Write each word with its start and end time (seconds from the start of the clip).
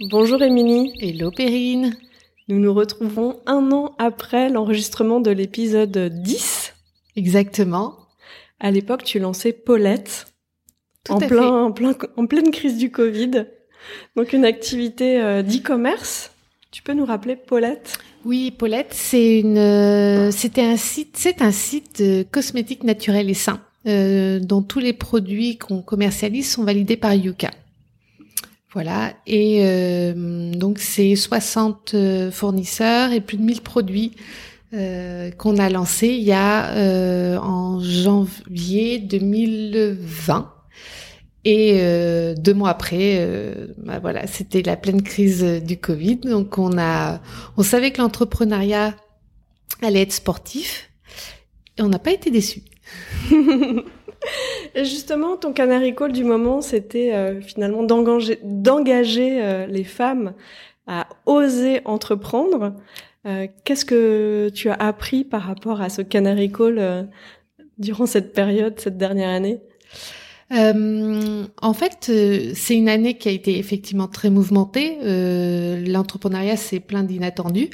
Bonjour 0.00 0.42
Émilie. 0.42 0.92
Hello 1.00 1.30
Perrine. 1.30 1.96
Nous 2.48 2.58
nous 2.58 2.74
retrouvons 2.74 3.40
un 3.46 3.72
an 3.72 3.94
après 3.96 4.50
l'enregistrement 4.50 5.20
de 5.20 5.30
l'épisode 5.30 5.96
10. 5.96 6.74
Exactement. 7.16 7.96
À 8.60 8.70
l'époque, 8.70 9.04
tu 9.04 9.18
lançais 9.18 9.54
Paulette. 9.54 10.26
en, 11.08 11.18
plein, 11.18 11.48
en, 11.48 11.72
plein, 11.72 11.94
en 12.18 12.26
pleine 12.26 12.50
crise 12.50 12.76
du 12.76 12.90
Covid. 12.90 13.46
Donc 14.16 14.34
une 14.34 14.44
activité 14.44 15.18
euh, 15.18 15.42
d'e-commerce. 15.42 16.30
Tu 16.70 16.82
peux 16.82 16.92
nous 16.92 17.06
rappeler 17.06 17.34
Paulette? 17.34 17.98
Oui, 18.26 18.50
Paulette, 18.50 18.92
c'est 18.92 19.38
une, 19.40 19.56
euh, 19.56 20.30
c'était 20.30 20.64
un 20.64 20.76
site, 20.76 21.16
c'est 21.16 21.40
un 21.40 21.52
site 21.52 22.02
de 22.02 22.22
cosmétiques 22.30 22.84
naturels 22.84 23.30
et 23.30 23.34
sains, 23.34 23.62
euh, 23.86 24.40
dont 24.40 24.60
tous 24.60 24.80
les 24.80 24.92
produits 24.92 25.56
qu'on 25.56 25.80
commercialise 25.80 26.50
sont 26.50 26.64
validés 26.64 26.98
par 26.98 27.14
Yuka. 27.14 27.50
Voilà, 28.72 29.14
et 29.26 29.60
euh, 29.62 30.52
donc 30.52 30.80
c'est 30.80 31.14
60 31.14 31.94
euh, 31.94 32.30
fournisseurs 32.30 33.12
et 33.12 33.20
plus 33.20 33.36
de 33.36 33.42
1000 33.42 33.62
produits 33.62 34.12
euh, 34.74 35.30
qu'on 35.30 35.56
a 35.58 35.70
lancés 35.70 36.08
il 36.08 36.24
y 36.24 36.32
a 36.32 37.40
en 37.40 37.80
janvier 37.80 38.98
2020. 38.98 40.52
Et 41.48 41.80
deux 42.36 42.54
mois 42.54 42.70
après, 42.70 43.24
bah 43.78 44.00
voilà, 44.00 44.26
c'était 44.26 44.62
la 44.62 44.76
pleine 44.76 45.02
crise 45.02 45.44
du 45.64 45.76
Covid. 45.76 46.16
Donc 46.16 46.58
on 46.58 46.76
a, 46.76 47.20
on 47.56 47.62
savait 47.62 47.92
que 47.92 48.02
l'entrepreneuriat 48.02 48.96
allait 49.80 50.02
être 50.02 50.12
sportif, 50.12 50.90
et 51.78 51.82
on 51.82 51.88
n'a 51.88 52.00
pas 52.00 52.10
été 52.10 52.32
déçus. 52.32 52.62
Et 54.74 54.84
justement, 54.84 55.36
ton 55.36 55.52
canary 55.52 55.94
call 55.94 56.12
du 56.12 56.24
moment, 56.24 56.60
c'était 56.60 57.14
euh, 57.14 57.40
finalement 57.40 57.82
d'engager, 57.82 58.38
euh, 59.42 59.66
les 59.66 59.84
femmes 59.84 60.34
à 60.86 61.08
oser 61.24 61.80
entreprendre. 61.84 62.74
Euh, 63.26 63.46
qu'est-ce 63.64 63.84
que 63.84 64.50
tu 64.54 64.68
as 64.68 64.74
appris 64.74 65.24
par 65.24 65.42
rapport 65.42 65.80
à 65.80 65.88
ce 65.88 66.02
canary 66.02 66.52
call 66.52 67.08
durant 67.78 68.06
cette 68.06 68.32
période, 68.32 68.78
cette 68.78 68.98
dernière 68.98 69.30
année? 69.30 69.60
En 70.50 71.74
fait, 71.74 72.10
c'est 72.54 72.74
une 72.74 72.88
année 72.88 73.18
qui 73.18 73.28
a 73.28 73.32
été 73.32 73.58
effectivement 73.58 74.08
très 74.08 74.30
mouvementée. 74.30 74.98
L'entrepreneuriat, 75.86 76.56
c'est 76.56 76.80
plein 76.80 77.02
d'inattendus. 77.02 77.70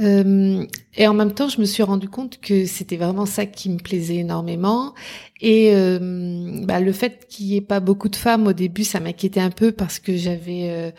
Euh, 0.00 0.64
et 0.96 1.06
en 1.06 1.14
même 1.14 1.32
temps, 1.32 1.48
je 1.48 1.60
me 1.60 1.66
suis 1.66 1.82
rendu 1.82 2.08
compte 2.08 2.40
que 2.40 2.64
c'était 2.64 2.96
vraiment 2.96 3.26
ça 3.26 3.46
qui 3.46 3.70
me 3.70 3.78
plaisait 3.78 4.16
énormément. 4.16 4.94
Et 5.40 5.72
euh, 5.74 6.60
bah, 6.64 6.80
le 6.80 6.92
fait 6.92 7.26
qu'il 7.28 7.46
y 7.46 7.56
ait 7.56 7.60
pas 7.60 7.80
beaucoup 7.80 8.08
de 8.08 8.16
femmes 8.16 8.46
au 8.46 8.52
début, 8.52 8.84
ça 8.84 9.00
m'inquiétait 9.00 9.40
un 9.40 9.50
peu 9.50 9.72
parce 9.72 9.98
que 9.98 10.16
j'avais 10.16 10.68
euh, 10.70 10.90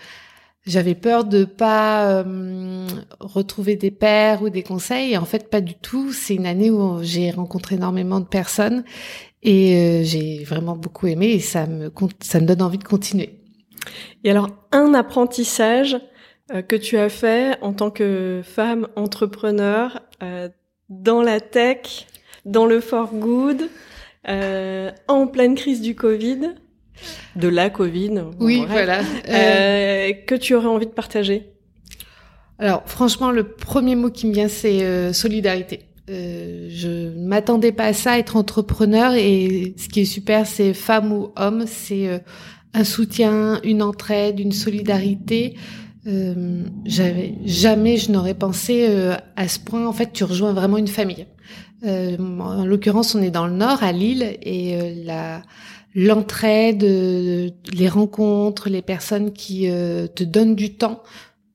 j'avais 0.66 0.96
peur 0.96 1.24
de 1.24 1.44
pas 1.46 2.24
retrouver 3.20 3.76
des 3.76 3.92
pères 3.92 4.44
ou 4.44 4.50
des 4.50 4.64
conseils. 4.64 5.18
En 5.18 5.26
fait, 5.26 5.50
pas 5.50 5.62
du 5.62 5.76
tout. 5.76 6.12
C'est 6.14 6.36
une 6.36 6.46
année 6.46 6.70
où 6.70 7.00
j'ai 7.02 7.32
rencontré 7.32 7.76
énormément 7.76 8.20
de 8.20 8.26
personnes 8.26 8.84
et 9.42 10.04
j'ai 10.04 10.44
vraiment 10.44 10.76
beaucoup 10.76 11.08
aimé. 11.08 11.28
Et 11.28 11.40
ça 11.40 11.66
me 11.66 11.92
ça 12.22 12.40
me 12.40 12.46
donne 12.46 12.62
envie 12.62 12.78
de 12.78 12.84
continuer. 12.84 13.42
Et 14.24 14.32
alors, 14.32 14.50
un 14.72 14.94
apprentissage 14.94 15.98
euh, 16.54 16.62
que 16.62 16.76
tu 16.76 16.98
as 16.98 17.10
fait 17.10 17.58
en 17.62 17.74
tant 17.74 17.92
que 17.92 18.42
femme 18.44 18.88
entrepreneur 18.96 20.02
euh, 20.24 20.50
dans 20.90 21.22
la 21.22 21.40
tech, 21.40 22.08
dans 22.46 22.66
le 22.66 22.80
for 22.80 23.14
good, 23.14 23.70
euh, 24.28 24.92
en 25.08 25.28
pleine 25.28 25.56
crise 25.56 25.82
du 25.82 25.96
Covid, 25.96 26.56
de 27.36 27.48
la 27.48 27.70
Covid. 27.70 28.24
Oui, 28.40 28.66
voilà. 28.68 29.02
Euh, 29.30 30.12
que 30.28 30.36
tu 30.36 30.56
aurais 30.56 30.68
envie 30.68 30.86
de 30.86 30.92
partager? 30.92 31.48
Alors, 32.60 32.84
franchement, 32.86 33.32
le 33.32 33.44
premier 33.44 33.96
mot 33.96 34.10
qui 34.10 34.28
me 34.28 34.34
vient, 34.34 34.48
c'est 34.48 35.14
solidarité. 35.14 35.82
Euh, 36.10 36.68
je 36.70 37.18
m'attendais 37.18 37.72
pas 37.72 37.86
à 37.86 37.94
ça, 37.94 38.20
être 38.20 38.36
entrepreneur. 38.36 39.14
Et 39.16 39.74
ce 39.78 39.88
qui 39.88 40.02
est 40.02 40.06
super, 40.06 40.46
c'est 40.46 40.74
femme 40.74 41.12
ou 41.12 41.32
homme, 41.36 41.66
c'est 41.68 42.22
un 42.74 42.84
soutien, 42.84 43.60
une 43.64 43.82
entraide, 43.82 44.40
une 44.40 44.52
solidarité. 44.52 45.56
Euh, 46.08 46.64
j'avais 46.84 47.36
jamais 47.46 47.98
je 47.98 48.12
n'aurais 48.12 48.34
pensé 48.34 48.88
euh, 48.90 49.16
à 49.36 49.48
ce 49.48 49.60
point 49.60 49.86
en 49.86 49.94
fait 49.94 50.12
tu 50.12 50.24
rejoins 50.24 50.52
vraiment 50.52 50.78
une 50.78 50.88
famille 50.88 51.28
euh, 51.86 52.18
en 52.18 52.66
l'occurrence 52.66 53.14
on 53.14 53.22
est 53.22 53.30
dans 53.30 53.46
le 53.46 53.54
nord 53.54 53.84
à 53.84 53.92
Lille 53.92 54.36
et 54.42 54.82
euh, 54.82 54.94
la 55.06 55.44
l'entraide 55.94 56.84
les 56.84 57.90
rencontres 57.90 58.70
les 58.70 58.82
personnes 58.82 59.34
qui 59.34 59.64
te 59.64 60.24
donnent 60.24 60.56
du 60.56 60.76
temps 60.76 61.04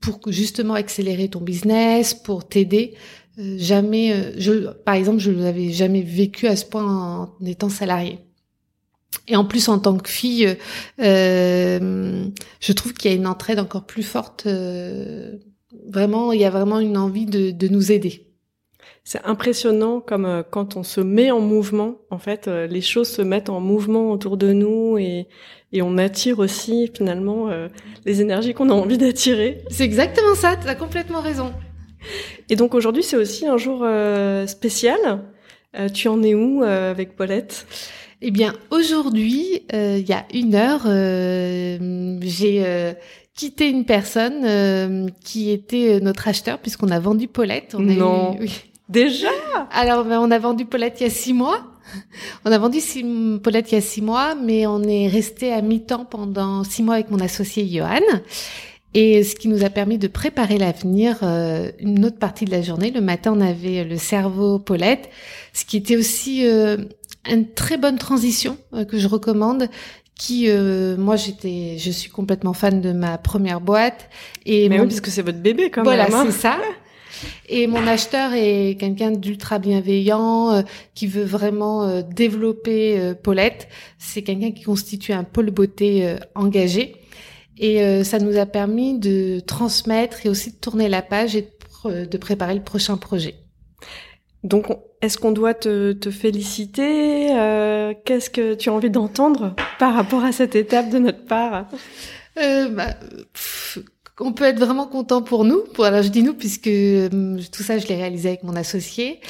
pour 0.00 0.20
justement 0.26 0.74
accélérer 0.74 1.28
ton 1.28 1.40
business 1.40 2.12
pour 2.12 2.46
t'aider 2.46 2.94
jamais 3.38 4.34
je 4.36 4.68
par 4.84 4.94
exemple 4.94 5.18
je 5.18 5.30
l'avais 5.30 5.72
jamais 5.72 6.02
vécu 6.02 6.46
à 6.46 6.56
ce 6.56 6.66
point 6.66 6.84
en 6.84 7.44
étant 7.44 7.70
salarié 7.70 8.18
et 9.28 9.36
en 9.36 9.44
plus, 9.44 9.68
en 9.68 9.78
tant 9.78 9.96
que 9.96 10.08
fille, 10.08 10.56
euh, 11.00 12.28
je 12.60 12.72
trouve 12.72 12.92
qu'il 12.92 13.10
y 13.10 13.14
a 13.14 13.16
une 13.16 13.26
entraide 13.26 13.58
encore 13.58 13.84
plus 13.84 14.02
forte. 14.02 14.44
Euh, 14.46 15.36
vraiment, 15.88 16.32
il 16.32 16.40
y 16.40 16.44
a 16.44 16.50
vraiment 16.50 16.78
une 16.78 16.96
envie 16.96 17.26
de 17.26 17.68
nous 17.68 17.92
aider. 17.92 18.28
C'est 19.08 19.24
impressionnant 19.24 20.00
comme 20.00 20.26
euh, 20.26 20.42
quand 20.42 20.76
on 20.76 20.82
se 20.82 21.00
met 21.00 21.30
en 21.30 21.38
mouvement, 21.38 21.94
en 22.10 22.18
fait, 22.18 22.48
euh, 22.48 22.66
les 22.66 22.80
choses 22.80 23.08
se 23.08 23.22
mettent 23.22 23.50
en 23.50 23.60
mouvement 23.60 24.10
autour 24.10 24.36
de 24.36 24.52
nous 24.52 24.98
et, 24.98 25.28
et 25.72 25.80
on 25.80 25.96
attire 25.96 26.40
aussi 26.40 26.90
finalement 26.92 27.48
euh, 27.48 27.68
les 28.04 28.20
énergies 28.20 28.52
qu'on 28.52 28.68
a 28.68 28.72
envie 28.72 28.98
d'attirer. 28.98 29.62
C'est 29.70 29.84
exactement 29.84 30.34
ça, 30.34 30.56
tu 30.56 30.66
as 30.66 30.74
complètement 30.74 31.20
raison. 31.20 31.52
Et 32.50 32.56
donc 32.56 32.74
aujourd'hui, 32.74 33.04
c'est 33.04 33.16
aussi 33.16 33.46
un 33.46 33.56
jour 33.56 33.86
spécial. 34.46 34.98
tu 35.94 36.08
en 36.08 36.22
es 36.22 36.34
où 36.34 36.62
avec 36.62 37.16
Paulette? 37.16 37.66
Eh 38.22 38.30
bien, 38.30 38.54
aujourd'hui, 38.70 39.62
euh, 39.74 39.98
il 40.00 40.08
y 40.08 40.12
a 40.12 40.24
une 40.32 40.54
heure, 40.54 40.82
euh, 40.86 42.18
j'ai 42.22 42.64
euh, 42.64 42.94
quitté 43.36 43.68
une 43.68 43.84
personne 43.84 45.10
qui 45.22 45.50
était 45.50 46.00
notre 46.00 46.26
acheteur 46.26 46.58
puisqu'on 46.58 46.88
a 46.88 46.98
vendu 46.98 47.28
Paulette. 47.28 47.74
On 47.78 47.82
non. 47.82 48.36
oui. 48.40 48.52
Déjà 48.88 49.28
Alors, 49.72 50.04
ben, 50.04 50.20
on 50.20 50.30
a 50.30 50.38
vendu 50.38 50.64
Paulette 50.64 51.00
il 51.00 51.04
y 51.04 51.06
a 51.06 51.10
six 51.10 51.32
mois. 51.32 51.64
On 52.44 52.52
a 52.52 52.58
vendu 52.58 52.78
Paulette 53.42 53.72
il 53.72 53.76
y 53.76 53.78
a 53.78 53.80
six 53.80 54.02
mois, 54.02 54.34
mais 54.34 54.66
on 54.66 54.82
est 54.82 55.08
resté 55.08 55.52
à 55.52 55.62
mi-temps 55.62 56.04
pendant 56.04 56.64
six 56.64 56.82
mois 56.82 56.94
avec 56.94 57.10
mon 57.10 57.20
associé 57.20 57.66
Johan. 57.66 58.00
Et 58.94 59.22
ce 59.24 59.34
qui 59.34 59.48
nous 59.48 59.64
a 59.64 59.70
permis 59.70 59.98
de 59.98 60.08
préparer 60.08 60.58
l'avenir 60.58 61.22
une 61.78 62.04
autre 62.04 62.18
partie 62.18 62.44
de 62.44 62.50
la 62.50 62.62
journée. 62.62 62.90
Le 62.90 63.00
matin, 63.00 63.34
on 63.36 63.40
avait 63.40 63.84
le 63.84 63.98
cerveau 63.98 64.58
Paulette, 64.58 65.10
ce 65.52 65.64
qui 65.64 65.76
était 65.76 65.96
aussi 65.96 66.44
une 67.30 67.52
très 67.52 67.76
bonne 67.76 67.98
transition 67.98 68.56
euh, 68.74 68.84
que 68.84 68.98
je 68.98 69.08
recommande 69.08 69.68
qui 70.14 70.48
euh, 70.48 70.96
moi 70.96 71.16
j'étais 71.16 71.76
je 71.78 71.90
suis 71.90 72.10
complètement 72.10 72.54
fan 72.54 72.80
de 72.80 72.92
ma 72.92 73.18
première 73.18 73.60
boîte 73.60 74.08
et 74.46 74.68
mais 74.68 74.80
oui, 74.80 74.86
parce 74.86 75.02
que 75.02 75.10
c'est 75.10 75.22
votre 75.22 75.40
bébé 75.40 75.70
quand 75.70 75.82
même 75.82 75.94
voilà 75.94 76.24
c'est 76.24 76.32
ça 76.32 76.58
et 77.48 77.66
mon 77.66 77.86
acheteur 77.86 78.32
est 78.34 78.76
quelqu'un 78.78 79.10
d'ultra 79.10 79.58
bienveillant 79.58 80.52
euh, 80.52 80.62
qui 80.94 81.06
veut 81.06 81.24
vraiment 81.24 82.02
développer 82.02 83.14
Paulette. 83.22 83.68
C'est 83.98 84.22
quelqu'un 84.22 84.52
qui 84.52 84.62
constitue 84.62 85.12
un 85.12 85.24
pôle 85.24 85.50
beauté 85.50 86.16
engagé. 86.34 86.96
Et 87.58 88.04
ça 88.04 88.18
nous 88.18 88.36
a 88.36 88.44
permis 88.44 88.98
de 88.98 89.40
transmettre 89.40 90.26
et 90.26 90.28
aussi 90.28 90.50
de 90.50 90.56
tourner 90.56 90.88
la 90.88 91.02
page 91.02 91.36
et 91.36 91.48
de 91.84 92.18
préparer 92.18 92.54
le 92.54 92.62
prochain 92.62 92.96
projet. 92.96 93.34
Donc, 94.46 94.66
est-ce 95.02 95.18
qu'on 95.18 95.32
doit 95.32 95.54
te, 95.54 95.92
te 95.92 96.10
féliciter 96.10 97.36
euh, 97.36 97.94
Qu'est-ce 98.04 98.30
que 98.30 98.54
tu 98.54 98.70
as 98.70 98.72
envie 98.72 98.90
d'entendre 98.90 99.54
par 99.78 99.94
rapport 99.94 100.24
à 100.24 100.32
cette 100.32 100.54
étape 100.54 100.88
de 100.88 100.98
notre 100.98 101.24
part? 101.24 101.66
Euh, 102.38 102.68
bah, 102.68 102.94
On 104.18 104.32
peut 104.32 104.44
être 104.44 104.58
vraiment 104.58 104.86
content 104.86 105.22
pour 105.22 105.44
nous. 105.44 105.62
Pour, 105.74 105.84
alors, 105.84 106.02
je 106.02 106.08
dis 106.08 106.22
nous 106.22 106.34
puisque 106.34 106.68
euh, 106.68 107.38
tout 107.52 107.62
ça, 107.62 107.78
je 107.78 107.86
l'ai 107.86 107.96
réalisé 107.96 108.28
avec 108.28 108.42
mon 108.44 108.56
associé. 108.56 109.20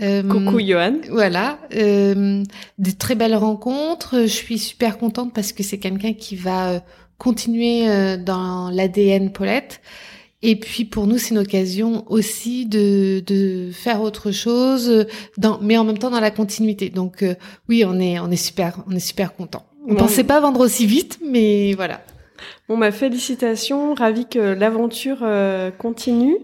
Euh, 0.00 0.22
Coucou 0.22 0.60
Johan. 0.60 0.96
Voilà, 1.10 1.58
euh, 1.76 2.42
de 2.78 2.90
très 2.90 3.14
belles 3.14 3.36
rencontres. 3.36 4.22
Je 4.22 4.26
suis 4.26 4.58
super 4.58 4.98
contente 4.98 5.32
parce 5.32 5.52
que 5.52 5.62
c'est 5.62 5.78
quelqu'un 5.78 6.12
qui 6.12 6.34
va 6.36 6.82
continuer 7.18 7.86
dans 8.18 8.70
l'ADN 8.70 9.30
Paulette. 9.30 9.80
Et 10.42 10.56
puis 10.56 10.84
pour 10.84 11.06
nous, 11.06 11.18
c'est 11.18 11.30
une 11.30 11.38
occasion 11.38 12.04
aussi 12.08 12.66
de, 12.66 13.22
de 13.24 13.70
faire 13.72 14.02
autre 14.02 14.32
chose, 14.32 15.06
dans, 15.38 15.60
mais 15.62 15.78
en 15.78 15.84
même 15.84 15.98
temps 15.98 16.10
dans 16.10 16.20
la 16.20 16.32
continuité. 16.32 16.90
Donc 16.90 17.22
euh, 17.22 17.34
oui, 17.68 17.84
on 17.86 18.00
est 18.00 18.18
on 18.18 18.30
est 18.30 18.36
super 18.36 18.78
on 18.88 18.92
est 18.92 19.00
super 19.00 19.34
content. 19.34 19.64
On 19.88 19.94
pensait 19.94 20.24
pas 20.24 20.40
vendre 20.40 20.60
aussi 20.60 20.86
vite, 20.86 21.18
mais 21.24 21.74
voilà. 21.74 22.00
Bon, 22.68 22.76
ma 22.76 22.92
félicitations, 22.92 23.94
ravi 23.94 24.26
que 24.28 24.38
l'aventure 24.38 25.18
euh, 25.22 25.70
continue. 25.70 26.38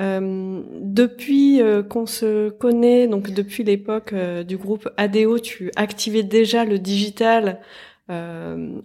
Euh, 0.00 0.62
depuis 0.80 1.60
euh, 1.60 1.82
qu'on 1.82 2.06
se 2.06 2.48
connaît, 2.48 3.06
donc 3.06 3.30
depuis 3.30 3.64
l'époque 3.64 4.14
du 4.14 4.56
groupe 4.56 4.88
ADO, 4.96 5.38
tu 5.38 5.70
activais 5.76 6.22
déjà 6.22 6.64
le 6.64 6.78
digital 6.78 7.60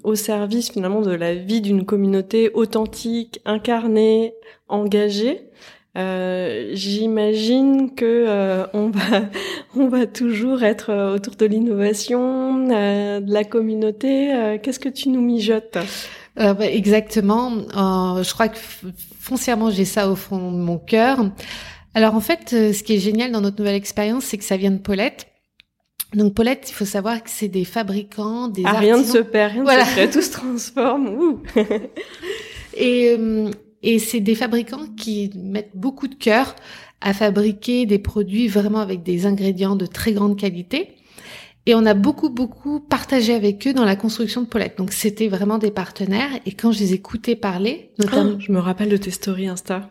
au 0.03 0.13
service 0.13 0.71
finalement 0.71 1.01
de 1.01 1.09
la 1.09 1.33
vie 1.33 1.59
d'une 1.59 1.83
communauté 1.83 2.51
authentique, 2.53 3.39
incarnée, 3.43 4.35
engagée. 4.67 5.49
Euh, 5.97 6.71
J'imagine 6.73 7.95
que 7.95 8.25
euh, 8.27 8.65
on 8.73 8.89
va 8.89 9.21
on 9.75 9.87
va 9.87 10.05
toujours 10.05 10.63
être 10.63 10.89
euh, 10.89 11.15
autour 11.15 11.35
de 11.35 11.45
l'innovation, 11.45 12.69
euh, 12.69 13.21
de 13.21 13.31
la 13.31 13.43
communauté. 13.43 14.59
Qu'est-ce 14.61 14.79
que 14.79 14.89
tu 14.89 15.09
nous 15.09 15.21
mijotes? 15.21 15.77
Bah, 16.35 16.55
Exactement. 16.61 17.51
je 17.51 18.33
crois 18.33 18.49
que 18.49 18.57
foncièrement 19.19 19.69
j'ai 19.69 19.85
ça 19.85 20.09
au 20.09 20.15
fond 20.15 20.51
de 20.51 20.57
mon 20.57 20.77
cœur. 20.77 21.31
Alors 21.93 22.15
en 22.15 22.19
fait, 22.19 22.49
ce 22.49 22.83
qui 22.83 22.95
est 22.95 22.99
génial 22.99 23.31
dans 23.31 23.41
notre 23.41 23.57
nouvelle 23.57 23.75
expérience, 23.75 24.25
c'est 24.25 24.37
que 24.37 24.43
ça 24.43 24.57
vient 24.57 24.71
de 24.71 24.79
Paulette. 24.79 25.27
Donc 26.13 26.33
Paulette, 26.33 26.69
il 26.69 26.73
faut 26.73 26.85
savoir 26.85 27.23
que 27.23 27.29
c'est 27.29 27.47
des 27.47 27.65
fabricants, 27.65 28.47
des 28.47 28.63
ah, 28.65 28.73
rien 28.73 28.97
ne 28.97 29.03
se 29.03 29.17
perd, 29.17 29.53
rien 29.53 29.63
ne 29.63 29.69
se 29.69 29.91
crée, 29.91 30.09
tout 30.09 30.21
se 30.21 30.31
transforme. 30.31 31.41
et 32.77 33.17
et 33.85 33.99
c'est 33.99 34.19
des 34.19 34.33
fabricants 34.33 34.87
qui 34.97 35.31
mettent 35.35 35.75
beaucoup 35.75 36.07
de 36.07 36.15
cœur 36.15 36.55
à 37.01 37.13
fabriquer 37.13 37.85
des 37.85 37.99
produits 37.99 38.47
vraiment 38.47 38.79
avec 38.79 39.03
des 39.03 39.27
ingrédients 39.27 39.75
de 39.75 39.85
très 39.85 40.11
grande 40.11 40.39
qualité. 40.39 40.95
Et 41.67 41.73
on 41.73 41.85
a 41.85 41.95
beaucoup, 41.95 42.29
beaucoup 42.29 42.79
partagé 42.79 43.33
avec 43.33 43.65
eux 43.67 43.73
dans 43.73 43.85
la 43.85 43.95
construction 43.95 44.41
de 44.41 44.47
Paulette. 44.47 44.77
Donc, 44.77 44.93
c'était 44.93 45.27
vraiment 45.27 45.57
des 45.57 45.71
partenaires. 45.71 46.29
Et 46.45 46.51
quand 46.51 46.71
je 46.71 46.79
les 46.79 46.93
écoutais 46.93 47.35
parler, 47.35 47.91
notamment... 47.97 48.33
Oh, 48.35 48.39
je 48.39 48.51
me 48.51 48.59
rappelle 48.59 48.89
de 48.89 48.97
tes 48.97 49.11
stories 49.11 49.47
Insta 49.47 49.89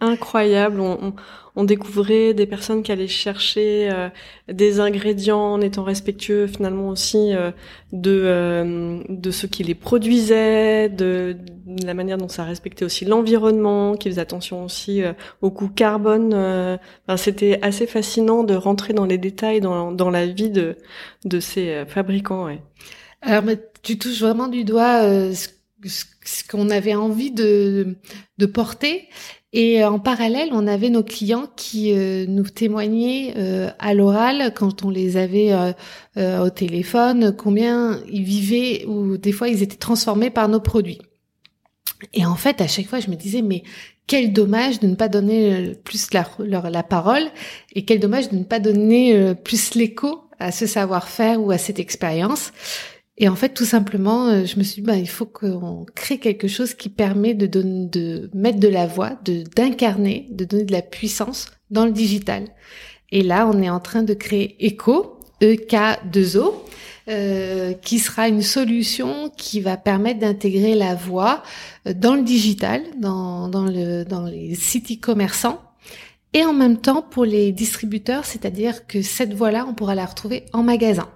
incroyable. 0.00 0.80
On, 0.80 1.14
on, 1.56 1.64
découvrait 1.64 2.34
des 2.34 2.46
personnes 2.46 2.82
qui 2.82 2.92
allaient 2.92 3.08
chercher 3.08 3.90
euh, 3.90 4.08
des 4.48 4.78
ingrédients 4.78 5.54
en 5.54 5.60
étant 5.60 5.82
respectueux 5.82 6.46
finalement 6.46 6.88
aussi 6.88 7.34
euh, 7.34 7.50
de 7.92 8.22
euh, 8.24 9.02
de 9.08 9.30
ce 9.30 9.46
qui 9.46 9.64
les 9.64 9.74
produisait, 9.74 10.88
de, 10.88 11.36
la 11.84 11.94
manière 11.94 12.16
dont 12.16 12.28
ça 12.28 12.44
respectait 12.44 12.84
aussi 12.84 13.04
l'environnement, 13.04 13.96
qui 13.96 14.08
faisait 14.08 14.20
attention 14.20 14.64
aussi 14.64 15.02
au 15.42 15.50
coût 15.50 15.68
carbone. 15.68 16.32
Enfin, 16.34 17.16
C'était 17.16 17.58
assez 17.62 17.86
fascinant 17.86 18.44
de 18.44 18.54
rentrer 18.54 18.92
dans 18.92 19.04
les 19.04 19.18
détails 19.18 19.60
dans, 19.60 19.92
dans 19.92 20.10
la 20.10 20.26
vie 20.26 20.50
de 20.50 20.76
de 21.24 21.40
ces 21.40 21.84
fabricants. 21.86 22.46
Ouais. 22.46 22.62
Alors, 23.20 23.42
mais 23.42 23.58
tu 23.82 23.98
touches 23.98 24.20
vraiment 24.20 24.46
du 24.46 24.64
doigt 24.64 25.02
ce, 25.34 25.48
ce 26.24 26.44
qu'on 26.48 26.70
avait 26.70 26.94
envie 26.94 27.30
de, 27.30 27.96
de 28.38 28.46
porter 28.46 29.08
et 29.52 29.82
euh, 29.82 29.90
en 29.90 29.98
parallèle, 29.98 30.50
on 30.52 30.66
avait 30.66 30.90
nos 30.90 31.02
clients 31.02 31.46
qui 31.56 31.92
euh, 31.92 32.26
nous 32.28 32.44
témoignaient 32.44 33.32
euh, 33.36 33.70
à 33.78 33.94
l'oral, 33.94 34.52
quand 34.54 34.84
on 34.84 34.90
les 34.90 35.16
avait 35.16 35.54
au 36.16 36.50
téléphone, 36.50 37.34
combien 37.36 38.00
ils 38.10 38.24
vivaient 38.24 38.84
ou 38.86 39.16
des 39.16 39.32
fois 39.32 39.48
ils 39.48 39.62
étaient 39.62 39.76
transformés 39.76 40.30
par 40.30 40.48
nos 40.48 40.60
produits. 40.60 40.98
Et 42.12 42.26
en 42.26 42.34
fait, 42.34 42.60
à 42.60 42.66
chaque 42.66 42.86
fois, 42.86 43.00
je 43.00 43.10
me 43.10 43.16
disais, 43.16 43.42
mais 43.42 43.62
quel 44.06 44.32
dommage 44.32 44.80
de 44.80 44.86
ne 44.86 44.94
pas 44.94 45.08
donner 45.08 45.74
plus 45.84 46.08
leur, 46.12 46.70
la 46.70 46.82
parole 46.82 47.24
et 47.74 47.84
quel 47.84 48.00
dommage 48.00 48.30
de 48.30 48.36
ne 48.36 48.44
pas 48.44 48.58
donner 48.58 49.34
plus 49.44 49.74
l'écho 49.74 50.24
à 50.38 50.52
ce 50.52 50.66
savoir-faire 50.66 51.40
ou 51.42 51.50
à 51.50 51.58
cette 51.58 51.78
expérience. 51.78 52.52
Et 53.20 53.28
en 53.28 53.34
fait, 53.34 53.50
tout 53.50 53.64
simplement, 53.64 54.28
euh, 54.28 54.44
je 54.44 54.58
me 54.58 54.62
suis 54.62 54.80
dit, 54.80 54.86
bah, 54.86 54.96
il 54.96 55.08
faut 55.08 55.26
qu'on 55.26 55.84
crée 55.94 56.18
quelque 56.18 56.46
chose 56.46 56.74
qui 56.74 56.88
permet 56.88 57.34
de, 57.34 57.46
donner, 57.46 57.86
de 57.86 58.30
mettre 58.32 58.60
de 58.60 58.68
la 58.68 58.86
voix, 58.86 59.18
de 59.24 59.42
d'incarner, 59.56 60.28
de 60.30 60.44
donner 60.44 60.64
de 60.64 60.72
la 60.72 60.82
puissance 60.82 61.46
dans 61.70 61.84
le 61.84 61.90
digital. 61.90 62.44
Et 63.10 63.22
là, 63.22 63.50
on 63.52 63.60
est 63.60 63.70
en 63.70 63.80
train 63.80 64.04
de 64.04 64.14
créer 64.14 64.64
Echo, 64.64 65.18
EK2O, 65.40 66.52
euh, 67.08 67.72
qui 67.72 67.98
sera 67.98 68.28
une 68.28 68.42
solution 68.42 69.32
qui 69.36 69.60
va 69.60 69.76
permettre 69.76 70.20
d'intégrer 70.20 70.76
la 70.76 70.94
voix 70.94 71.42
euh, 71.88 71.94
dans 71.94 72.14
le 72.14 72.22
digital, 72.22 72.82
dans, 73.00 73.48
dans, 73.48 73.64
le, 73.64 74.04
dans 74.04 74.26
les 74.26 74.54
sites 74.54 74.92
e-commerçants, 74.92 75.60
et 76.34 76.44
en 76.44 76.52
même 76.52 76.76
temps 76.76 77.02
pour 77.02 77.24
les 77.24 77.50
distributeurs, 77.50 78.26
c'est-à-dire 78.26 78.86
que 78.86 79.02
cette 79.02 79.34
voix-là, 79.34 79.66
on 79.68 79.74
pourra 79.74 79.96
la 79.96 80.06
retrouver 80.06 80.44
en 80.52 80.62
magasin. 80.62 81.08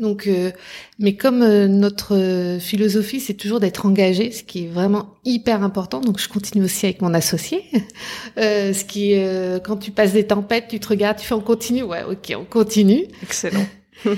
Donc, 0.00 0.26
euh, 0.26 0.50
mais 0.98 1.14
comme 1.14 1.42
euh, 1.42 1.68
notre 1.68 2.16
euh, 2.16 2.58
philosophie, 2.58 3.20
c'est 3.20 3.34
toujours 3.34 3.60
d'être 3.60 3.84
engagé, 3.84 4.32
ce 4.32 4.42
qui 4.42 4.64
est 4.64 4.68
vraiment 4.68 5.14
hyper 5.26 5.62
important. 5.62 6.00
Donc, 6.00 6.18
je 6.18 6.28
continue 6.28 6.64
aussi 6.64 6.86
avec 6.86 7.02
mon 7.02 7.12
associé. 7.12 7.64
ce 8.36 8.84
qui, 8.84 9.14
quand 9.62 9.76
tu 9.76 9.90
passes 9.90 10.14
des 10.14 10.26
tempêtes, 10.26 10.68
tu 10.68 10.80
te 10.80 10.88
regardes, 10.88 11.18
tu 11.18 11.26
fais 11.26 11.34
on 11.34 11.40
continue? 11.40 11.82
Ouais, 11.82 12.02
ok, 12.02 12.34
on 12.36 12.44
continue. 12.44 13.04
Excellent. 13.22 13.66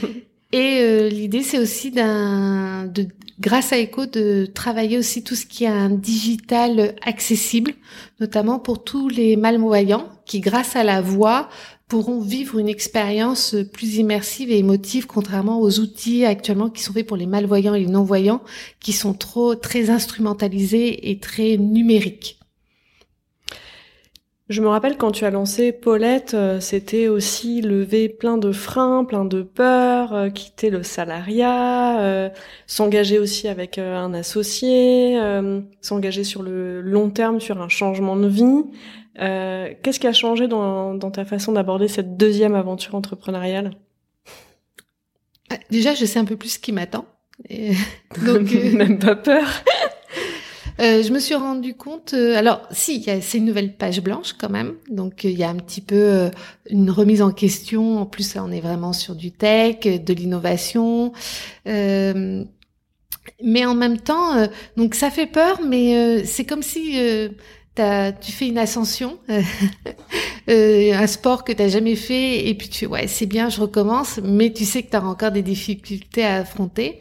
Et 0.53 1.09
l'idée, 1.11 1.43
c'est 1.43 1.59
aussi 1.59 1.91
d'un, 1.91 2.85
de, 2.85 3.07
grâce 3.41 3.73
à 3.73 3.79
Echo, 3.79 4.05
de 4.05 4.47
travailler 4.47 4.99
aussi 4.99 5.25
tout 5.25 5.35
ce 5.35 5.47
qui 5.47 5.65
est 5.65 5.69
un 5.69 5.89
digital 5.89 6.95
accessible, 7.03 7.73
notamment 8.21 8.59
pour 8.59 8.85
tous 8.85 9.09
les 9.09 9.37
malvoyants 9.37 10.09
qui, 10.27 10.41
grâce 10.41 10.77
à 10.77 10.85
la 10.85 11.01
voix, 11.01 11.49
pourront 11.93 12.21
vivre 12.21 12.59
une 12.59 12.71
expérience 12.71 13.55
plus 13.71 13.97
immersive 13.97 14.51
et 14.51 14.57
émotive, 14.57 15.07
contrairement 15.07 15.61
aux 15.61 15.79
outils 15.79 16.25
actuellement 16.25 16.71
qui 16.71 16.83
sont 16.83 16.95
faits 16.95 17.07
pour 17.07 17.19
les 17.19 17.27
malvoyants 17.27 17.75
et 17.75 17.81
les 17.81 17.87
non-voyants, 17.87 18.41
qui 18.81 18.95
sont 18.95 19.13
trop 19.13 19.55
très 19.57 19.91
instrumentalisés 19.91 21.11
et 21.11 21.19
très 21.19 21.59
numériques. 21.59 22.39
Je 24.53 24.61
me 24.61 24.69
rappelle 24.69 24.97
quand 24.97 25.13
tu 25.13 25.25
as 25.25 25.31
lancé 25.31 25.73
Paulette, 25.73 26.35
euh, 26.35 26.61
c'était 26.61 27.09
aussi 27.09 27.63
lever 27.63 28.09
plein 28.09 28.39
de 28.39 28.53
freins, 28.53 29.05
plein 29.05 29.25
de 29.25 29.43
peurs, 29.43 30.13
euh, 30.13 30.29
quitter 30.29 30.71
le 30.71 30.83
salariat, 30.83 32.01
euh, 32.01 32.29
s'engager 32.67 33.19
aussi 33.19 33.49
avec 33.49 33.79
un 33.79 34.13
associé, 34.15 35.19
s'engager 35.81 36.23
sur 36.25 36.43
le 36.43 36.81
long 36.81 37.11
terme 37.11 37.41
sur 37.41 37.61
un 37.61 37.69
changement 37.69 38.17
de 38.17 38.29
vie. 38.29 38.65
Euh, 39.19 39.73
qu'est-ce 39.83 40.01
qui 40.01 40.07
a 40.07 40.13
changé 40.13 40.49
dans, 40.49 40.99
ta 41.11 41.25
façon 41.25 41.53
d'aborder 41.53 41.89
cette 41.89 42.17
deuxième 42.17 42.55
aventure 42.55 42.95
entrepreneuriale? 42.95 43.73
Ah, 45.51 45.57
Déjà, 45.71 45.95
je 45.95 46.05
sais 46.05 46.19
un 46.19 46.25
peu 46.25 46.37
plus 46.37 46.55
ce 46.55 46.59
qui 46.59 46.73
m'attend. 46.73 47.05
Donc, 48.25 48.53
euh, 48.55 48.73
même 48.77 48.99
pas 48.99 49.17
peur. 49.17 49.47
Euh, 50.81 51.03
je 51.03 51.13
me 51.13 51.19
suis 51.19 51.35
rendu 51.35 51.75
compte. 51.75 52.15
alors, 52.15 52.63
si, 52.71 53.05
c'est 53.21 53.39
une 53.39 53.45
nouvelle 53.45 53.77
page 53.77 54.01
blanche 54.01 54.33
quand 54.35 54.51
même. 54.51 54.75
Donc, 54.91 55.25
il 55.25 55.39
y 55.39 55.45
a 55.45 55.51
un 55.51 55.57
petit 55.57 55.81
peu 55.81 56.31
une 56.71 56.91
remise 56.91 57.23
en 57.23 57.33
question. 57.33 57.99
En 57.99 58.07
plus, 58.07 58.35
là, 58.35 58.45
on 58.45 58.51
est 58.51 58.61
vraiment 58.61 58.93
sur 58.93 59.15
du 59.15 59.33
tech, 59.33 59.81
de 59.81 60.13
l'innovation. 60.15 61.13
mais 61.67 62.47
en 63.65 63.75
même 63.75 63.99
temps, 63.99 64.49
donc 64.77 64.95
ça 64.95 65.11
fait 65.11 65.27
peur, 65.27 65.61
mais 65.63 66.25
c'est 66.25 66.45
comme 66.45 66.63
si 66.63 66.97
tu 67.75 68.33
fais 68.33 68.49
une 68.49 68.59
ascension, 68.59 69.19
euh, 70.49 70.93
un 70.95 71.07
sport 71.07 71.45
que 71.45 71.53
tu 71.53 71.69
jamais 71.69 71.97
fait, 71.97 72.49
et 72.49 72.55
puis 72.55 72.69
tu 72.69 72.87
ouais 72.87 73.07
c'est 73.07 73.27
bien, 73.27 73.49
je 73.49 73.61
recommence, 73.61 74.21
mais 74.23 74.53
tu 74.53 74.65
sais 74.65 74.83
que 74.83 74.91
tu 74.91 74.97
as 74.97 75.05
encore 75.05 75.33
des 75.33 75.43
difficultés 75.43 76.25
à 76.25 76.37
affronter. 76.39 77.01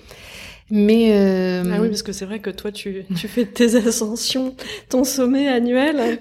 Mais 0.71 1.11
euh... 1.11 1.63
ah 1.73 1.81
oui, 1.81 1.89
parce 1.89 2.01
que 2.01 2.13
c'est 2.13 2.25
vrai 2.25 2.39
que 2.39 2.49
toi, 2.49 2.71
tu, 2.71 3.03
tu 3.15 3.27
fais 3.27 3.45
tes 3.45 3.75
ascensions, 3.87 4.55
ton 4.89 5.03
sommet 5.03 5.47
annuel. 5.47 6.19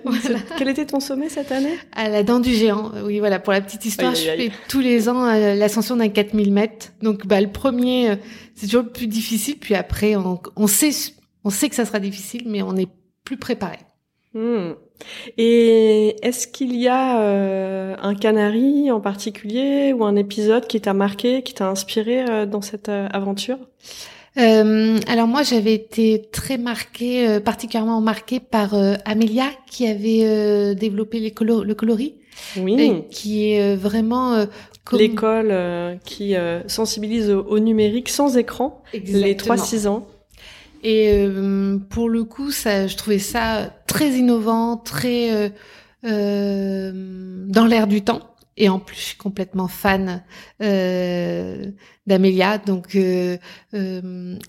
Quel 0.58 0.68
était 0.68 0.86
ton 0.86 1.00
sommet 1.00 1.28
cette 1.28 1.52
année? 1.52 1.78
À 1.92 2.08
la 2.08 2.22
dent 2.22 2.40
du 2.40 2.52
géant. 2.52 2.90
Oui, 3.04 3.20
voilà. 3.20 3.38
Pour 3.38 3.52
la 3.52 3.60
petite 3.60 3.84
histoire, 3.84 4.14
je 4.14 4.22
fais 4.22 4.50
tous 4.68 4.80
les 4.80 5.08
ans 5.08 5.24
euh, 5.24 5.54
l'ascension 5.54 5.96
d'un 5.96 6.08
4000 6.08 6.52
mètres. 6.52 6.88
Donc, 7.00 7.26
bah, 7.26 7.40
le 7.40 7.48
premier, 7.48 8.10
euh, 8.10 8.16
c'est 8.54 8.66
toujours 8.66 8.82
le 8.82 8.90
plus 8.90 9.06
difficile. 9.06 9.56
Puis 9.58 9.74
après, 9.74 10.16
on, 10.16 10.40
on 10.56 10.66
sait, 10.66 10.90
on 11.44 11.50
sait 11.50 11.68
que 11.68 11.76
ça 11.76 11.84
sera 11.84 12.00
difficile, 12.00 12.42
mais 12.46 12.62
on 12.62 12.76
est 12.76 12.88
plus 13.24 13.36
préparé. 13.36 13.78
Hmm. 14.34 14.74
Et 15.38 16.16
est-ce 16.22 16.46
qu'il 16.46 16.76
y 16.76 16.86
a 16.86 17.20
euh, 17.20 17.96
un 18.00 18.14
canari 18.14 18.90
en 18.90 19.00
particulier 19.00 19.92
ou 19.92 20.04
un 20.04 20.14
épisode 20.16 20.66
qui 20.66 20.80
t'a 20.80 20.94
marqué, 20.94 21.42
qui 21.42 21.54
t'a 21.54 21.68
inspiré 21.68 22.24
euh, 22.28 22.46
dans 22.46 22.60
cette 22.60 22.88
euh, 22.88 23.08
aventure? 23.12 23.58
Alors 24.36 25.26
moi 25.26 25.42
j'avais 25.42 25.74
été 25.74 26.28
très 26.32 26.56
marquée, 26.56 27.40
particulièrement 27.40 28.00
marquée 28.00 28.40
par 28.40 28.74
Amelia 29.04 29.46
qui 29.66 29.86
avait 29.86 30.74
développé 30.74 31.20
les 31.20 31.34
le 31.38 31.74
coloris. 31.74 32.14
Oui. 32.56 33.04
qui 33.10 33.50
est 33.50 33.76
vraiment 33.76 34.46
l'école 34.92 35.98
qui 36.04 36.34
sensibilise 36.66 37.30
au, 37.30 37.58
numérique 37.58 38.08
sans 38.08 38.36
écran 38.36 38.82
les 38.92 39.34
3-6 39.34 39.88
ans. 39.88 40.06
Et 40.82 41.12
euh, 41.12 41.78
pour 41.90 42.08
le 42.08 42.24
coup, 42.24 42.50
ça, 42.50 42.86
je 42.86 42.96
trouvais 42.96 43.18
ça 43.18 43.72
très 43.86 44.10
innovant, 44.10 44.76
très 44.76 45.32
euh, 45.34 45.48
euh, 46.04 46.92
dans 47.46 47.66
l'air 47.66 47.86
du 47.86 48.02
temps. 48.02 48.29
Et 48.60 48.68
en 48.68 48.78
plus, 48.78 48.94
je 48.94 49.00
suis 49.00 49.16
complètement 49.16 49.68
fan 49.68 50.22
euh, 50.60 51.64
d'Amélia, 52.06 52.58
donc 52.58 52.94
et 52.94 53.38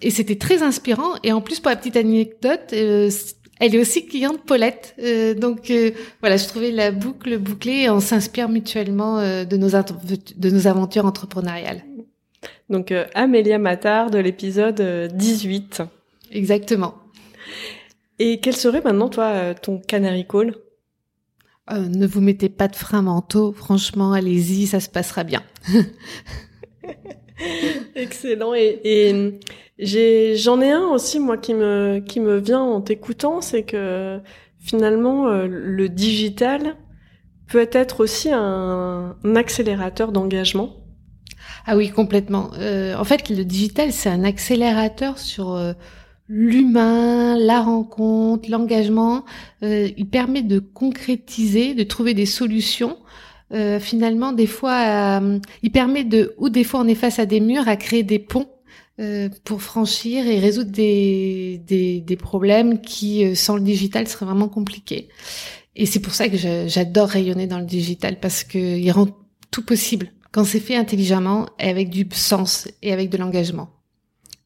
c'était 0.10 0.36
très 0.36 0.62
inspirant. 0.64 1.14
Et 1.24 1.32
en 1.32 1.40
plus, 1.40 1.62
pour 1.62 1.70
la 1.70 1.78
petite 1.78 1.96
anecdote, 1.96 2.74
elle 2.74 3.76
est 3.76 3.80
aussi 3.80 4.06
cliente 4.06 4.42
Paulette, 4.46 4.96
donc 5.40 5.72
voilà, 6.20 6.36
je 6.36 6.46
trouvais 6.46 6.72
la 6.72 6.92
boucle 6.92 7.38
bouclée. 7.38 7.84
Et 7.84 7.90
on 7.90 8.02
s'inspire 8.02 8.50
mutuellement 8.50 9.22
de 9.22 9.58
nos 9.58 9.70
de 9.70 10.50
nos 10.50 10.68
aventures 10.68 11.06
entrepreneuriales. 11.06 11.86
Donc 12.70 12.94
Amélia 13.16 13.60
Matar 13.60 14.12
de 14.12 14.20
l'épisode 14.20 14.82
18. 15.14 15.84
Exactement. 16.32 16.96
Et 18.20 18.42
quel 18.42 18.58
serait 18.58 18.82
maintenant, 18.82 19.08
toi, 19.08 19.56
ton 19.56 19.80
canary 19.80 20.28
call? 20.28 20.54
Ne 21.70 22.08
vous 22.08 22.22
mettez 22.22 22.50
pas 22.50 22.68
de 22.68 22.76
frein 22.76 23.02
mentaux. 23.02 23.54
Franchement, 23.54 24.14
allez-y, 24.14 24.68
ça 24.68 24.80
se 24.80 24.90
passera 24.90 25.24
bien. 25.24 25.44
Excellent. 27.96 28.54
Et, 28.54 29.40
j'ai, 29.80 30.36
j'en 30.38 30.62
ai 30.62 30.70
un 30.70 30.88
aussi, 30.88 31.20
moi, 31.20 31.38
qui 31.38 31.54
me, 31.54 32.04
qui 32.06 32.20
me 32.20 32.38
vient 32.38 32.62
en 32.62 32.82
t'écoutant, 32.82 33.42
c'est 33.42 33.64
que 33.64 34.20
finalement, 34.60 35.28
euh, 35.28 35.48
le 35.48 35.90
digital 35.90 36.76
peut 37.48 37.68
être 37.72 38.02
aussi 38.02 38.30
un, 38.32 39.16
accélérateur 39.36 40.12
d'engagement. 40.12 40.78
Ah 41.66 41.76
oui, 41.76 41.90
complètement. 41.90 42.52
Euh, 42.58 42.96
en 42.96 43.04
fait, 43.04 43.30
le 43.30 43.44
digital, 43.44 43.92
c'est 43.92 44.10
un 44.10 44.24
accélérateur 44.24 45.18
sur 45.20 45.54
euh, 45.54 45.74
l'humain, 46.34 47.38
la 47.38 47.62
rencontre, 47.62 48.50
l'engagement. 48.50 49.26
il 49.62 50.08
permet 50.10 50.44
de 50.44 50.60
concrétiser, 50.60 51.74
de 51.74 51.84
trouver 51.84 52.14
des 52.14 52.26
solutions 52.26 52.98
euh, 53.54 53.80
finalement, 53.80 54.32
des 54.32 54.48
fois, 54.48 55.20
euh, 55.20 55.40
il 55.62 55.72
permet 55.72 56.04
de, 56.04 56.34
ou 56.38 56.50
des 56.50 56.64
fois 56.64 56.80
on 56.82 56.88
est 56.88 56.96
face 56.96 57.20
à 57.20 57.26
des 57.26 57.40
murs, 57.40 57.68
à 57.68 57.76
créer 57.76 58.04
des 58.04 58.20
ponts 58.20 58.50
euh, 59.00 59.30
pour 59.44 59.62
franchir 59.62 60.26
et 60.28 60.40
résoudre 60.40 60.72
des, 60.72 61.62
des, 61.66 62.00
des 62.00 62.16
problèmes 62.16 62.80
qui, 62.80 63.36
sans 63.36 63.56
le 63.56 63.62
digital, 63.62 64.08
seraient 64.08 64.26
vraiment 64.26 64.48
compliqués. 64.48 65.10
Et 65.76 65.86
c'est 65.86 66.00
pour 66.00 66.14
ça 66.14 66.30
que 66.30 66.38
j'adore 66.38 67.10
rayonner 67.10 67.48
dans 67.48 67.60
le 67.60 67.66
digital 67.66 68.20
parce 68.20 68.44
que 68.44 68.58
il 68.58 68.92
rend 68.92 69.08
tout 69.52 69.66
possible 69.66 70.12
quand 70.32 70.44
c'est 70.44 70.60
fait 70.60 70.76
intelligemment 70.76 71.48
et 71.60 71.70
avec 71.70 71.90
du 71.90 72.08
sens 72.12 72.68
et 72.82 72.94
avec 72.94 73.10
de 73.10 73.18
l'engagement. 73.18 73.70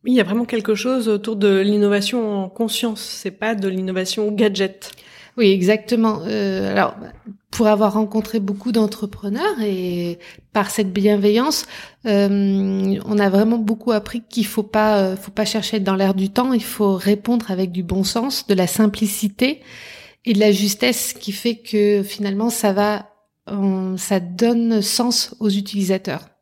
Oui, 0.06 0.12
il 0.12 0.16
y 0.18 0.22
a 0.22 0.24
vraiment 0.24 0.46
quelque 0.46 0.76
chose 0.76 1.10
autour 1.10 1.36
de 1.36 1.60
l'innovation 1.62 2.44
en 2.44 2.48
conscience. 2.48 3.02
C'est 3.02 3.32
pas 3.32 3.56
de 3.56 3.68
l'innovation 3.68 4.32
gadget. 4.32 4.92
Oui, 5.36 5.52
exactement. 5.52 6.22
Euh, 6.28 6.72
alors, 6.72 6.96
pour 7.50 7.66
avoir 7.66 7.94
rencontré 7.94 8.40
beaucoup 8.40 8.72
d'entrepreneurs 8.72 9.60
et 9.64 10.20
par 10.54 10.70
cette 10.70 10.94
bienveillance, 10.94 11.66
euh, 12.06 13.00
on 13.04 13.18
a 13.18 13.30
vraiment 13.30 13.58
beaucoup 13.58 13.94
appris 13.94 14.22
qu'il 14.30 14.46
faut 14.46 14.62
pas, 14.62 15.00
euh, 15.00 15.16
faut 15.18 15.32
pas 15.32 15.46
chercher 15.46 15.80
dans 15.80 15.96
l'air 15.96 16.14
du 16.14 16.30
temps. 16.30 16.54
Il 16.54 16.64
faut 16.64 16.94
répondre 16.94 17.50
avec 17.50 17.72
du 17.72 17.82
bon 17.82 18.04
sens, 18.04 18.46
de 18.46 18.54
la 18.54 18.68
simplicité 18.68 19.62
et 20.24 20.34
de 20.34 20.40
la 20.40 20.52
justesse, 20.52 21.14
qui 21.14 21.32
fait 21.32 21.56
que 21.56 22.04
finalement, 22.04 22.52
ça 22.52 22.74
va, 22.74 23.10
ça 23.98 24.20
donne 24.20 24.84
sens 24.84 25.36
aux 25.40 25.50
utilisateurs. 25.50 26.35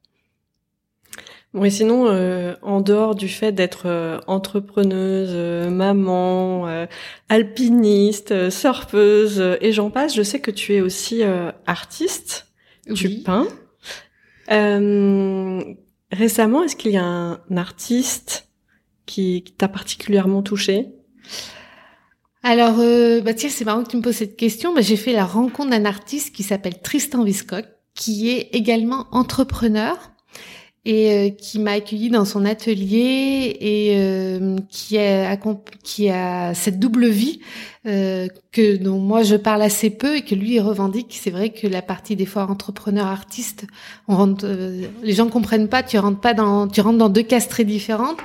Bon, 1.54 1.64
et 1.64 1.70
sinon, 1.70 2.08
euh, 2.08 2.56
en 2.64 2.82
dehors 2.82 3.14
du 3.14 3.28
fait 3.28 3.52
d'être 3.52 3.84
euh, 3.86 4.20
entrepreneuse, 4.26 5.30
euh, 5.34 5.70
maman, 5.70 6.88
alpiniste, 7.30 8.50
surfeuse, 8.50 9.58
et 9.62 9.72
j'en 9.72 9.92
passe, 9.92 10.16
je 10.16 10.24
sais 10.24 10.40
que 10.40 10.50
tu 10.50 10.74
es 10.74 10.82
aussi 10.82 11.22
artiste. 11.68 12.48
Tu 12.96 13.22
peins. 13.24 13.48
récemment, 16.12 16.64
est-ce 16.64 16.76
qu'il 16.76 16.92
y 16.92 16.98
a 16.98 17.04
un, 17.04 17.40
artiste 17.56 18.50
qui, 19.06 19.44
t'a 19.58 19.68
particulièrement 19.68 20.42
touché? 20.42 20.88
Alors, 22.42 22.78
bah 23.24 23.34
tiens, 23.34 23.50
c'est 23.50 23.64
marrant 23.64 23.84
que 23.84 23.90
tu 23.90 23.98
me 23.98 24.02
poses 24.02 24.18
cette 24.18 24.36
question. 24.36 24.74
Bah, 24.74 24.82
j'ai 24.82 24.98
fait 24.98 25.14
la 25.14 25.26
rencontre 25.26 25.70
d'un 25.70 25.86
artiste 25.86 26.36
qui 26.36 26.44
s'appelle 26.44 26.82
Tristan 26.82 27.24
Viscock, 27.24 27.66
qui 27.94 28.32
est 28.32 28.50
également 28.54 29.08
entrepreneur 29.12 30.14
et 30.86 31.12
euh, 31.12 31.30
qui 31.30 31.60
m'a 31.60 31.72
accueilli 31.72 32.10
dans 32.10 32.26
son 32.26 32.46
atelier 32.46 33.58
et 33.60 33.94
euh, 33.98 34.58
qui 34.70 34.98
a 34.98 35.38
qui 35.84 36.10
a 36.10 36.54
cette 36.54 36.78
double 36.78 37.08
vie 37.08 37.40
euh, 37.86 38.28
que 38.52 38.76
dont 38.76 39.00
moi 39.00 39.24
je 39.24 39.36
parle 39.36 39.62
assez 39.62 39.90
peu 39.90 40.18
et 40.18 40.22
que 40.24 40.36
lui 40.36 40.60
revendique. 40.60 41.18
C'est 41.22 41.32
vrai 41.32 41.52
que 41.52 41.68
la 41.68 41.82
partie 41.82 42.16
des 42.16 42.26
fois 42.26 42.50
entrepreneur 42.50 43.08
artiste, 43.08 43.66
on 44.08 44.18
rentre, 44.18 44.46
les 45.02 45.14
gens 45.14 45.30
comprennent 45.30 45.70
pas. 45.70 45.84
Tu 45.84 45.98
rentres 45.98 46.22
pas 46.22 46.34
dans 46.34 46.68
tu 46.68 46.82
rentres 46.82 46.98
dans 46.98 47.10
deux 47.10 47.24
cases 47.24 47.48
très 47.48 47.64
différentes. 47.64 48.20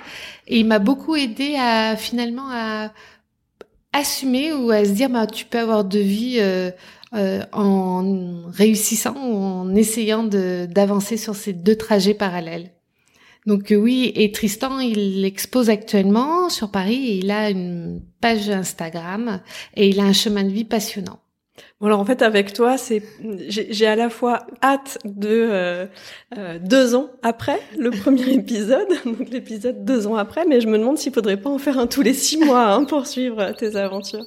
Et 0.49 0.59
il 0.59 0.67
m'a 0.67 0.81
beaucoup 0.81 1.15
aidé 1.15 1.55
à 1.57 1.97
finalement 1.97 2.49
à 2.51 2.91
assumer 3.93 4.53
ou 4.53 4.71
à 4.71 4.85
se 4.85 4.91
dire 4.91 5.09
bah 5.09 5.27
tu 5.27 5.45
peux 5.45 5.59
avoir 5.59 5.85
deux 5.85 6.01
vies 6.01 6.39
euh, 6.41 6.71
en 7.13 8.43
réussissant 8.51 9.15
ou 9.15 9.37
en 9.37 9.75
essayant 9.75 10.25
d'avancer 10.25 11.17
sur 11.17 11.35
ces 11.35 11.53
deux 11.53 11.77
trajets 11.77 12.15
parallèles. 12.15 12.73
Donc 13.49 13.73
euh, 13.73 13.77
oui, 13.77 14.13
et 14.15 14.31
Tristan, 14.31 14.79
il 14.79 15.25
expose 15.25 15.71
actuellement 15.71 16.51
sur 16.51 16.71
Paris 16.71 17.07
et 17.07 17.17
il 17.17 17.31
a 17.31 17.49
une 17.49 18.03
page 18.21 18.51
Instagram 18.51 19.41
et 19.75 19.89
il 19.89 20.01
a 20.01 20.05
un 20.05 20.13
chemin 20.13 20.45
de 20.45 20.51
vie 20.51 20.65
passionnant. 20.65 21.21
Bon 21.81 21.87
alors 21.87 21.99
en 21.99 22.05
fait 22.05 22.23
avec 22.23 22.53
toi 22.53 22.77
c'est 22.77 23.03
j'ai 23.49 23.87
à 23.87 23.97
la 23.97 24.11
fois 24.11 24.47
hâte 24.63 24.99
de 25.05 25.29
euh, 25.51 25.87
deux 26.61 26.95
ans 26.95 27.11
après 27.23 27.59
le 27.77 27.91
premier 27.91 28.31
épisode 28.35 28.87
donc 29.05 29.29
l'épisode 29.31 29.85
deux 29.85 30.07
ans 30.07 30.15
après 30.15 30.45
mais 30.47 30.61
je 30.61 30.69
me 30.69 30.79
demande 30.79 30.99
s'il 30.99 31.13
faudrait 31.13 31.37
pas 31.37 31.51
en 31.51 31.59
faire 31.59 31.79
un 31.79 31.89
tous 31.89 32.03
les 32.03 32.15
six 32.15 32.37
mois 32.37 32.67
hein, 32.67 32.85
pour 32.85 33.09
suivre 33.09 33.53
tes 33.59 33.75
aventures. 33.75 34.27